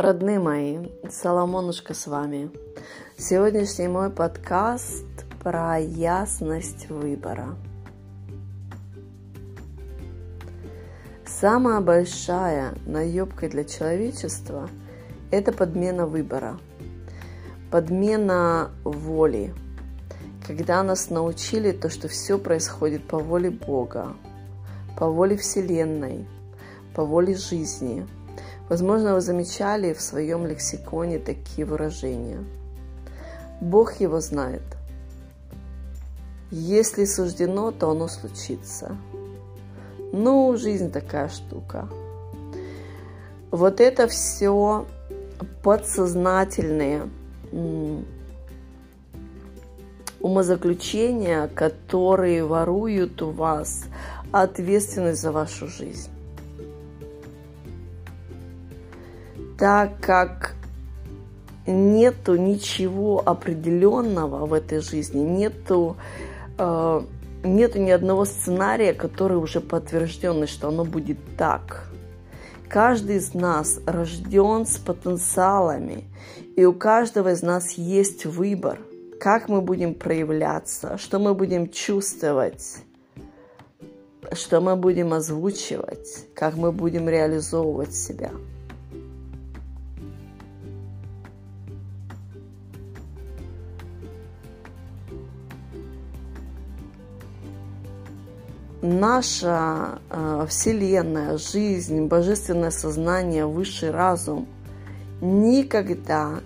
Родные 0.00 0.38
мои, 0.38 0.78
Соломонушка 1.10 1.92
с 1.92 2.06
вами. 2.06 2.52
Сегодняшний 3.16 3.88
мой 3.88 4.10
подкаст 4.10 5.04
про 5.42 5.76
ясность 5.76 6.88
выбора. 6.88 7.56
Самая 11.26 11.80
большая 11.80 12.76
наебка 12.86 13.48
для 13.48 13.64
человечества– 13.64 14.70
это 15.32 15.50
подмена 15.50 16.06
выбора, 16.06 16.60
подмена 17.72 18.70
воли. 18.84 19.52
Когда 20.46 20.84
нас 20.84 21.10
научили 21.10 21.72
то, 21.72 21.90
что 21.90 22.06
все 22.06 22.38
происходит 22.38 23.02
по 23.02 23.18
воле 23.18 23.50
Бога, 23.50 24.14
по 24.96 25.10
воле 25.10 25.36
Вселенной, 25.36 26.24
по 26.94 27.04
воле 27.04 27.34
жизни– 27.34 28.06
Возможно, 28.68 29.14
вы 29.14 29.20
замечали 29.20 29.94
в 29.94 30.00
своем 30.00 30.46
лексиконе 30.46 31.18
такие 31.18 31.66
выражения. 31.66 32.44
Бог 33.60 34.00
его 34.00 34.20
знает. 34.20 34.62
Если 36.50 37.04
суждено, 37.04 37.70
то 37.70 37.90
оно 37.90 38.08
случится. 38.08 38.96
Ну, 40.12 40.56
жизнь 40.56 40.90
такая 40.90 41.28
штука. 41.28 41.88
Вот 43.50 43.80
это 43.80 44.06
все 44.06 44.86
подсознательные 45.62 47.08
умозаключения, 50.20 51.48
которые 51.48 52.44
воруют 52.44 53.22
у 53.22 53.30
вас 53.30 53.84
ответственность 54.32 55.22
за 55.22 55.32
вашу 55.32 55.68
жизнь. 55.68 56.10
Так 59.58 59.98
как 60.00 60.54
нету 61.66 62.36
ничего 62.36 63.22
определенного 63.26 64.46
в 64.46 64.52
этой 64.52 64.80
жизни, 64.80 65.20
нету, 65.20 65.96
э, 66.56 67.02
нету 67.42 67.78
ни 67.80 67.90
одного 67.90 68.24
сценария, 68.24 68.94
который 68.94 69.36
уже 69.36 69.60
подтвержденный, 69.60 70.46
что 70.46 70.68
оно 70.68 70.84
будет 70.84 71.18
так. 71.36 71.90
Каждый 72.68 73.16
из 73.16 73.34
нас 73.34 73.80
рожден 73.86 74.64
с 74.64 74.78
потенциалами, 74.78 76.04
и 76.56 76.64
у 76.64 76.72
каждого 76.72 77.32
из 77.32 77.42
нас 77.42 77.72
есть 77.72 78.26
выбор, 78.26 78.78
как 79.20 79.48
мы 79.48 79.60
будем 79.60 79.94
проявляться, 79.94 80.98
что 80.98 81.18
мы 81.18 81.34
будем 81.34 81.70
чувствовать, 81.70 82.76
что 84.32 84.60
мы 84.60 84.76
будем 84.76 85.12
озвучивать, 85.12 86.26
как 86.34 86.56
мы 86.56 86.70
будем 86.70 87.08
реализовывать 87.08 87.94
себя– 87.94 88.30
наша 98.88 99.98
э, 100.10 100.46
Вселенная, 100.48 101.38
жизнь, 101.38 102.06
божественное 102.06 102.70
сознание, 102.70 103.46
высший 103.46 103.90
разум 103.90 104.46
никогда 105.20 106.40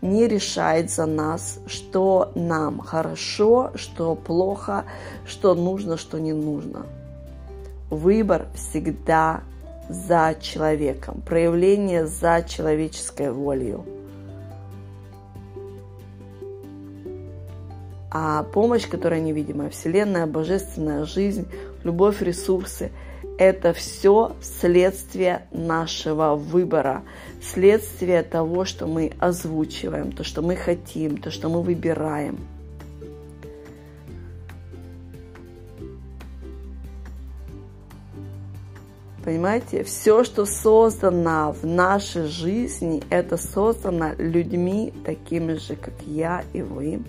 не 0.00 0.26
решает 0.26 0.90
за 0.90 1.06
нас, 1.06 1.60
что 1.66 2.32
нам 2.34 2.80
хорошо, 2.80 3.70
что 3.76 4.14
плохо, 4.14 4.84
что 5.26 5.54
нужно, 5.54 5.96
что 5.96 6.18
не 6.18 6.32
нужно. 6.32 6.86
Выбор 7.90 8.46
всегда 8.54 9.42
за 9.88 10.34
человеком, 10.40 11.22
проявление 11.26 12.06
за 12.06 12.44
человеческой 12.48 13.30
волей. 13.30 13.76
А 18.14 18.42
помощь, 18.42 18.86
которая 18.86 19.20
невидимая, 19.22 19.70
Вселенная, 19.70 20.26
Божественная 20.26 21.06
жизнь, 21.06 21.48
любовь, 21.82 22.20
ресурсы– 22.20 22.92
это 23.38 23.72
все 23.72 24.36
следствие 24.42 25.46
нашего 25.50 26.34
выбора, 26.34 27.04
следствие 27.40 28.22
того, 28.22 28.66
что 28.66 28.86
мы 28.86 29.12
озвучиваем, 29.18 30.12
то, 30.12 30.24
что 30.24 30.42
мы 30.42 30.56
хотим, 30.56 31.16
то, 31.16 31.30
что 31.30 31.48
мы 31.48 31.62
выбираем. 31.62 32.38
Понимаете, 39.24 39.84
все, 39.84 40.22
что 40.22 40.44
создано 40.44 41.52
в 41.52 41.64
нашей 41.64 42.26
жизни, 42.26 43.02
это 43.08 43.38
создано 43.38 44.12
людьми 44.18 44.92
такими 45.02 45.54
же, 45.54 45.76
как 45.76 45.94
я 46.06 46.44
и 46.52 46.60
вы. 46.60 47.00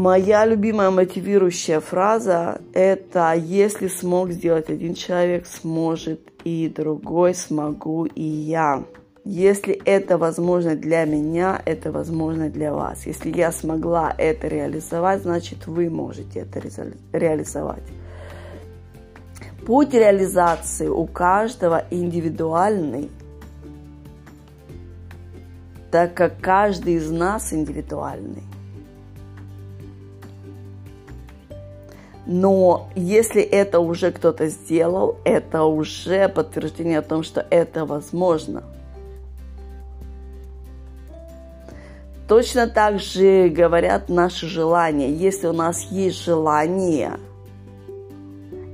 Моя 0.00 0.46
любимая 0.46 0.90
мотивирующая 0.90 1.78
фраза– 1.80 2.62
это 2.72 3.34
«Если 3.34 3.86
смог 3.88 4.30
сделать 4.30 4.70
один 4.70 4.94
человек, 4.94 5.44
сможет 5.46 6.20
и 6.42 6.72
другой, 6.74 7.34
смогу 7.34 8.06
и 8.06 8.22
я». 8.22 8.82
Если 9.26 9.74
это 9.74 10.16
возможно 10.16 10.74
для 10.74 11.04
меня, 11.04 11.60
это 11.66 11.92
возможно 11.92 12.48
для 12.48 12.72
вас. 12.72 13.04
Если 13.04 13.30
я 13.36 13.52
смогла 13.52 14.14
это 14.16 14.48
реализовать, 14.48 15.20
значит 15.20 15.66
вы 15.66 15.90
можете 15.90 16.40
это 16.40 16.62
реализовать. 17.12 17.84
Путь 19.66 19.92
реализации 19.92 20.88
у 20.88 21.04
каждого 21.04 21.84
индивидуальный, 21.90 23.10
так 25.90 26.14
как 26.14 26.40
каждый 26.40 26.94
из 26.94 27.10
нас 27.10 27.52
индивидуальный. 27.52 28.49
Но 32.26 32.88
если 32.94 33.42
это 33.42 33.80
уже 33.80 34.12
кто-то 34.12 34.48
сделал, 34.48 35.16
это 35.24 35.64
уже 35.64 36.28
подтверждение 36.28 36.98
о 36.98 37.02
том, 37.02 37.22
что 37.22 37.44
это 37.50 37.86
возможно. 37.86 38.62
Точно 42.28 42.68
так 42.68 43.00
же 43.00 43.48
говорят 43.48 44.08
наши 44.08 44.46
желания. 44.46 45.12
Если 45.12 45.48
у 45.48 45.52
нас 45.52 45.82
есть 45.90 46.22
желание, 46.24 47.18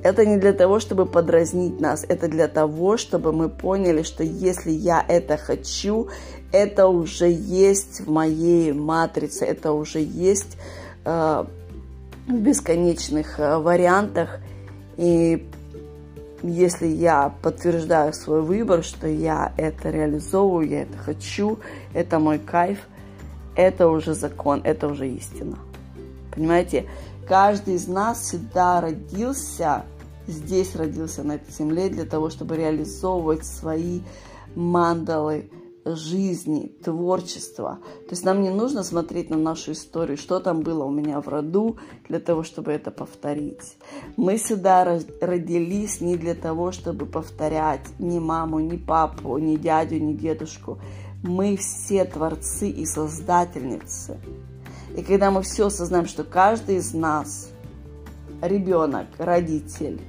это 0.02 0.26
не 0.26 0.36
для 0.36 0.52
того, 0.52 0.78
чтобы 0.78 1.06
подразнить 1.06 1.80
нас, 1.80 2.04
это 2.06 2.28
для 2.28 2.48
того, 2.48 2.98
чтобы 2.98 3.32
мы 3.32 3.48
поняли, 3.48 4.02
что 4.02 4.22
если 4.22 4.70
я 4.70 5.02
это 5.08 5.38
хочу, 5.38 6.08
это 6.52 6.86
уже 6.86 7.30
есть 7.30 8.02
в 8.02 8.10
моей 8.10 8.72
матрице, 8.72 9.46
это 9.46 9.72
уже 9.72 10.00
есть 10.00 10.58
э, 11.04 11.44
в 12.26 12.34
бесконечных 12.34 13.38
э, 13.38 13.58
вариантах. 13.58 14.38
И 14.96 15.46
если 16.42 16.86
я 16.86 17.34
подтверждаю 17.42 18.12
свой 18.12 18.42
выбор, 18.42 18.82
что 18.82 19.06
я 19.06 19.52
это 19.56 19.90
реализовываю, 19.90 20.68
я 20.68 20.82
это 20.82 20.98
хочу, 20.98 21.58
это 21.94 22.18
мой 22.18 22.38
кайф, 22.38 22.78
это 23.54 23.88
уже 23.88 24.14
закон, 24.14 24.60
это 24.64 24.88
уже 24.88 25.08
истина. 25.08 25.58
Понимаете, 26.34 26.86
каждый 27.26 27.74
из 27.74 27.88
нас 27.88 28.20
всегда 28.20 28.80
родился, 28.80 29.84
здесь 30.26 30.76
родился 30.76 31.22
на 31.22 31.36
этой 31.36 31.52
земле 31.52 31.88
для 31.88 32.04
того, 32.04 32.28
чтобы 32.30 32.56
реализовывать 32.56 33.46
свои 33.46 34.00
мандалы, 34.54 35.48
жизни, 35.94 36.72
творчества. 36.82 37.78
То 38.08 38.10
есть 38.10 38.24
нам 38.24 38.42
не 38.42 38.50
нужно 38.50 38.82
смотреть 38.82 39.30
на 39.30 39.36
нашу 39.36 39.72
историю, 39.72 40.16
что 40.16 40.40
там 40.40 40.60
было 40.60 40.84
у 40.84 40.90
меня 40.90 41.20
в 41.20 41.28
роду, 41.28 41.76
для 42.08 42.18
того, 42.18 42.42
чтобы 42.42 42.72
это 42.72 42.90
повторить. 42.90 43.76
Мы 44.16 44.38
сюда 44.38 45.00
родились 45.20 46.00
не 46.00 46.16
для 46.16 46.34
того, 46.34 46.72
чтобы 46.72 47.06
повторять 47.06 47.86
ни 47.98 48.18
маму, 48.18 48.58
ни 48.58 48.76
папу, 48.76 49.38
ни 49.38 49.56
дядю, 49.56 50.00
ни 50.00 50.14
дедушку. 50.14 50.78
Мы 51.22 51.56
все 51.56 52.04
творцы 52.04 52.68
и 52.68 52.84
создательницы. 52.84 54.18
И 54.96 55.02
когда 55.02 55.30
мы 55.30 55.42
все 55.42 55.66
осознаем, 55.66 56.06
что 56.06 56.24
каждый 56.24 56.76
из 56.76 56.94
нас, 56.94 57.50
ребенок, 58.40 59.06
родитель, 59.18 60.00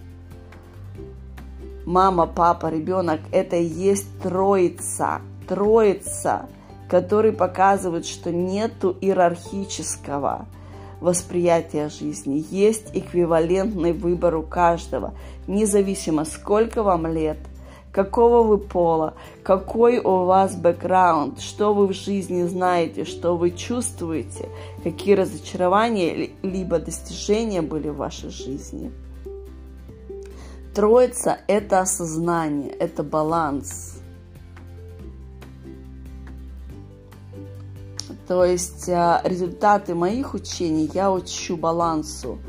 мама, 1.86 2.26
папа, 2.26 2.68
ребенок, 2.68 3.20
это 3.32 3.58
и 3.58 3.66
есть 3.66 4.08
троица– 4.22 5.22
Троица, 5.48 6.48
который 6.90 7.32
показывает, 7.32 8.06
что 8.06 8.32
нету 8.32 8.96
иерархического 9.00 10.46
восприятия 11.00 11.90
жизни. 11.90 12.46
Есть 12.50 12.90
эквивалентный 12.94 13.94
выбор 13.94 14.36
у 14.36 14.44
каждого, 14.44 15.14
независимо 15.48 16.26
сколько 16.26 16.84
вам 16.84 17.08
лет, 17.08 17.38
какого 17.92 18.44
вы 18.44 18.58
пола, 18.58 19.14
какой 19.44 20.00
у 20.00 20.26
вас 20.26 20.56
бэкграунд, 20.56 21.40
что 21.40 21.74
вы 21.74 21.88
в 21.88 21.94
жизни 21.94 22.44
знаете, 22.44 23.06
что 23.06 23.38
вы 23.38 23.52
чувствуете, 23.52 24.50
какие 24.84 25.16
разочарования 25.16 26.32
либо 26.42 26.80
достижения 26.80 27.62
были 27.62 27.90
в 27.90 27.98
вашей 27.98 28.30
жизни. 28.30 28.92
Троица– 30.74 31.40
это 31.48 31.80
осознание, 31.80 32.70
это 32.70 33.02
баланс. 33.02 33.97
То 38.28 38.44
есть 38.44 38.90
а, 38.90 39.22
результаты 39.24 39.96
моих 39.96 40.34
учений 40.34 40.90
я 40.94 41.12
учу 41.12 41.56
балансу 41.56 42.40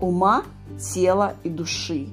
ума, 0.00 0.44
тела 0.78 1.34
и 1.42 1.48
души. 1.48 2.08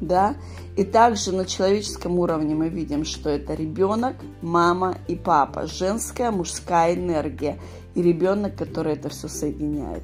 Да? 0.00 0.34
И 0.76 0.84
также 0.84 1.32
на 1.32 1.44
человеческом 1.44 2.18
уровне 2.18 2.54
мы 2.54 2.68
видим, 2.68 3.04
что 3.04 3.28
это 3.28 3.54
ребенок, 3.54 4.16
мама 4.40 4.96
и 5.06 5.14
папа, 5.14 5.66
женская, 5.66 6.30
мужская 6.30 6.94
энергия 6.94 7.58
и 7.94 8.02
ребенок, 8.02 8.56
который 8.56 8.94
это 8.94 9.10
все 9.10 9.28
соединяет. 9.28 10.02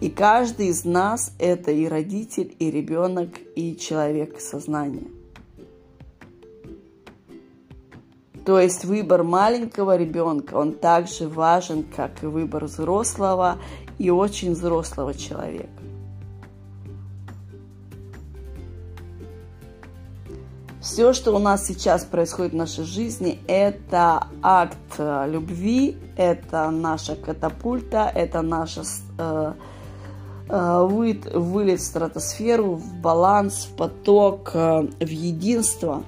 И 0.00 0.10
каждый 0.10 0.68
из 0.68 0.84
нас 0.84 1.32
это 1.38 1.70
и 1.70 1.88
родитель, 1.88 2.54
и 2.58 2.70
ребенок, 2.70 3.30
и 3.56 3.76
человек 3.76 4.40
сознания. 4.40 5.08
То 8.44 8.58
есть 8.58 8.84
выбор 8.84 9.22
маленького 9.22 9.96
ребенка, 9.96 10.54
он 10.54 10.72
также 10.72 11.28
важен, 11.28 11.84
как 11.84 12.22
и 12.22 12.26
выбор 12.26 12.64
взрослого 12.64 13.58
и 13.98 14.10
очень 14.10 14.52
взрослого 14.52 15.14
человека. 15.14 15.68
Все, 20.80 21.12
что 21.12 21.36
у 21.36 21.38
нас 21.38 21.66
сейчас 21.66 22.04
происходит 22.04 22.52
в 22.52 22.56
нашей 22.56 22.84
жизни, 22.84 23.38
это 23.46 24.26
акт 24.42 24.76
любви, 24.98 25.96
это 26.16 26.70
наша 26.70 27.16
катапульта, 27.16 28.10
это 28.14 28.40
наша 28.40 28.82
э, 29.18 29.52
Э, 30.52 30.84
вылет 30.84 31.78
в 31.78 31.84
стратосферу, 31.84 32.74
в 32.74 32.94
баланс, 33.00 33.68
в 33.70 33.76
поток, 33.76 34.50
э, 34.54 34.88
в 34.98 35.08
единство. 35.08 36.02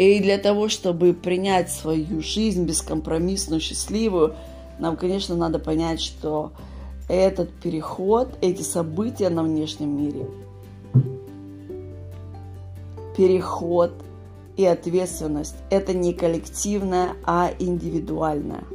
И 0.00 0.18
для 0.18 0.38
того, 0.38 0.70
чтобы 0.70 1.12
принять 1.12 1.70
свою 1.70 2.22
жизнь 2.22 2.64
бескомпромиссную, 2.64 3.60
счастливую, 3.60 4.34
нам, 4.78 4.96
конечно, 4.96 5.36
надо 5.36 5.58
понять, 5.58 6.00
что 6.00 6.52
этот 7.06 7.50
переход, 7.50 8.30
эти 8.40 8.62
события 8.62 9.28
на 9.28 9.42
внешнем 9.42 9.94
мире, 10.02 10.26
переход 13.14 13.92
и 14.56 14.64
ответственность– 14.64 15.56
это 15.70 15.92
не 15.92 16.14
коллективное, 16.14 17.10
а 17.26 17.50
индивидуальное– 17.58 18.64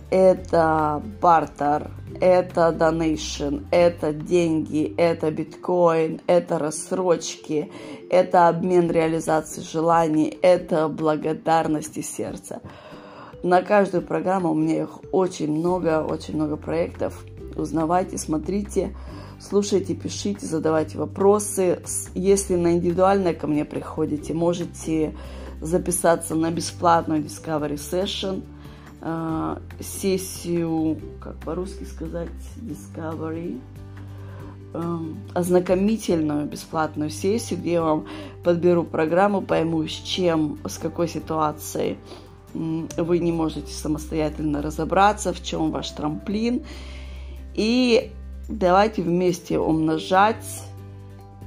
Это 0.09 1.01
бартер, 1.21 1.91
это 2.21 2.71
донейшн, 2.71 3.65
это 3.71 4.13
деньги, 4.13 4.93
это 4.97 5.31
биткоин, 5.31 6.21
это 6.27 6.57
рассрочки, 6.59 7.71
это 8.09 8.47
обмен 8.47 8.89
реализации 8.89 9.61
желаний, 9.61 10.37
это 10.41 10.87
благодарности 10.87 12.01
сердца. 12.01 12.61
На 13.43 13.61
каждую 13.61 14.03
программу 14.03 14.51
у 14.51 14.55
меня 14.55 14.83
их 14.83 14.99
очень 15.11 15.51
много, 15.51 16.03
очень 16.03 16.35
много 16.35 16.55
проектов. 16.55 17.23
Узнавайте, 17.55 18.17
смотрите, 18.17 18.95
слушайте, 19.39 19.95
пишите, 19.95 20.45
задавайте 20.45 20.97
вопросы. 20.97 21.81
Если 22.13 22.55
на 22.55 22.73
индивидуальное 22.73 23.33
ко 23.33 23.47
мне 23.47 23.65
приходите, 23.65 24.33
можете 24.33 25.15
записаться 25.61 26.35
на 26.35 26.51
бесплатную 26.51 27.23
Discovery 27.23 27.75
Session, 27.75 28.43
э, 29.01 29.57
сессию, 29.79 30.99
как 31.21 31.37
по-русски 31.37 31.85
сказать, 31.85 32.29
Discovery, 32.57 33.59
э, 34.73 34.99
ознакомительную 35.33 36.45
бесплатную 36.45 37.09
сессию, 37.09 37.59
где 37.59 37.73
я 37.73 37.81
вам 37.81 38.05
подберу 38.43 38.83
программу, 38.83 39.41
пойму, 39.41 39.83
с 39.87 39.91
чем, 39.91 40.57
с 40.67 40.77
какой 40.77 41.07
ситуацией 41.07 41.97
вы 42.55 43.19
не 43.19 43.31
можете 43.31 43.73
самостоятельно 43.73 44.61
разобраться, 44.61 45.33
в 45.33 45.43
чем 45.43 45.71
ваш 45.71 45.89
трамплин. 45.91 46.63
И 47.55 48.11
давайте 48.49 49.01
вместе 49.01 49.57
умножать 49.57 50.45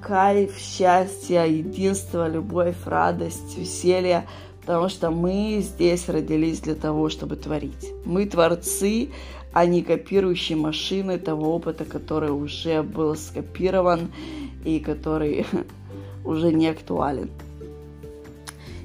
кайф, 0.00 0.56
счастье, 0.56 1.44
единство, 1.58 2.28
любовь, 2.28 2.76
радость, 2.86 3.58
веселье, 3.58 4.26
потому 4.60 4.88
что 4.88 5.10
мы 5.10 5.58
здесь 5.60 6.08
родились 6.08 6.60
для 6.60 6.74
того, 6.74 7.10
чтобы 7.10 7.36
творить. 7.36 7.92
Мы 8.04 8.26
творцы, 8.26 9.10
а 9.52 9.66
не 9.66 9.82
копирующие 9.82 10.56
машины 10.56 11.18
того 11.18 11.54
опыта, 11.54 11.84
который 11.84 12.30
уже 12.30 12.82
был 12.82 13.14
скопирован 13.14 14.10
и 14.64 14.80
который 14.80 15.46
уже 16.24 16.52
не 16.52 16.68
актуален. 16.68 17.30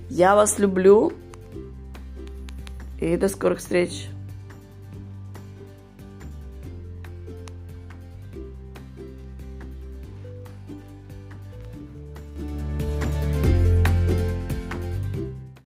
Я 0.09 0.35
вас 0.35 0.59
люблю. 0.59 1.13
И 2.99 3.17
до 3.17 3.27
скорых 3.27 3.59
встреч! 3.59 4.07